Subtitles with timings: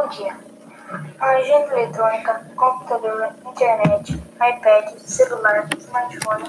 [0.00, 0.32] Bom dia.
[1.18, 6.44] A agenda eletrônica, computador, internet, iPad, celular, smartphone.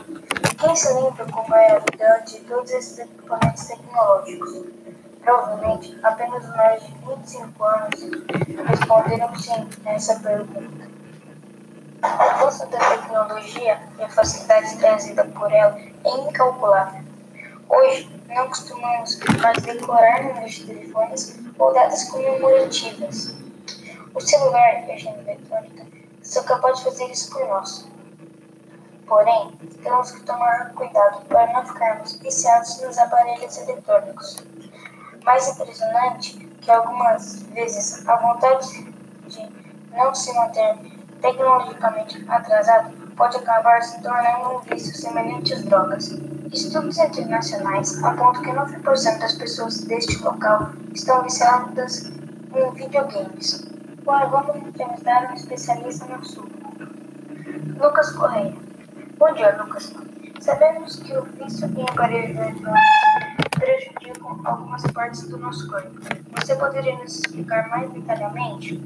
[0.60, 4.66] Quem se lembra como é a vida de todos esses equipamentos tecnológicos?
[5.24, 8.00] Provavelmente, apenas mais de 25 anos
[8.68, 10.88] responderam sim nessa pergunta.
[12.04, 17.02] A força da tecnologia e a facilidade trazida por ela é incalculável.
[17.68, 23.39] Hoje, não costumamos mais decorar números de telefones ou datas comemorativas.
[24.20, 25.88] O celular e a agenda eletrônica
[26.22, 27.88] são capazes de fazer isso por nós.
[29.08, 34.36] Porém, temos que tomar cuidado para não ficarmos viciados nos aparelhos eletrônicos.
[35.24, 38.92] Mais impressionante que algumas vezes a vontade
[39.26, 39.50] de
[39.96, 40.80] não se manter
[41.22, 46.10] tecnologicamente atrasado pode acabar se tornando um vício semelhante às drogas.
[46.52, 53.79] Estudos internacionais apontam que 9% das pessoas deste local estão viciadas em videogames.
[54.02, 56.58] Agora vamos entrevistar um especialista no assunto.
[57.78, 58.56] Lucas Correia.
[59.18, 59.94] Bom dia, Lucas.
[60.40, 62.80] Sabemos que o vício em aparelhos eletrônicos
[63.52, 66.00] prejudicam algumas partes do nosso corpo.
[66.40, 68.78] Você poderia nos explicar mais detalhadamente?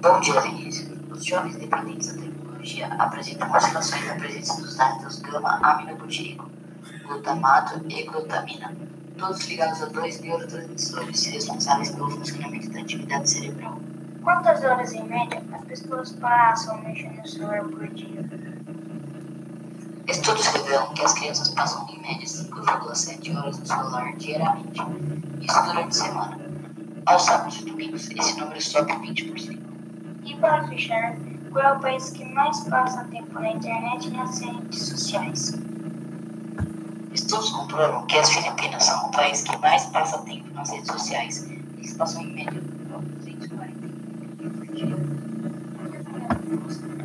[0.00, 0.98] Bom dia, Vinícius.
[1.10, 6.48] Os jovens dependentes da tecnologia apresentam oscilações na presença dos ácidos gama-aminobutírico,
[7.06, 8.72] glutamato e glutamina,
[9.18, 13.80] todos ligados a dois neurotransmissores responsáveis pelo funcionamento da atividade cerebral.
[14.22, 18.24] Quantas horas em média as pessoas passam mexendo no celular por dia?
[20.06, 24.80] Estudos revelam que as crianças passam em média 5,7 horas no celular diariamente,
[25.40, 26.40] isso durante a semana.
[27.06, 29.58] Aos sábados e domingos, esse número sobe 20%.
[30.24, 31.16] E para fechar,
[31.50, 35.71] qual é o país que mais passa tempo na internet e nas redes sociais?
[37.32, 41.48] Estudos comprovam que as Filipinas são o país que mais passa tempo nas redes sociais.
[41.78, 44.96] Eles passam em média 240 minutos por dia.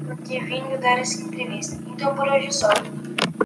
[0.05, 1.81] Por ter vindo dar essa entrevista.
[1.87, 2.67] Então por hoje é só.